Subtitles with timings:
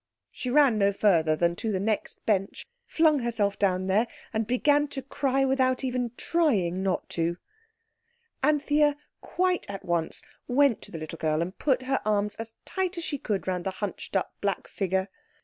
[0.31, 4.87] She ran no further than to the next bench, flung herself down there and began
[4.87, 7.37] to cry without even trying not to.
[8.41, 12.97] Anthea, quite at once, went to the little girl and put her arms as tight
[12.97, 15.07] as she could round the hunched up black figure.